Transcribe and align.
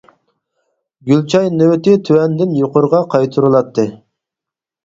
گۈل 1.09 1.19
چاي 1.33 1.49
نۆۋىتى 1.59 1.93
تۆۋەندىن 2.09 2.57
يۇقىرىغا 2.63 3.03
قايتۇرۇلاتتى. 3.15 3.87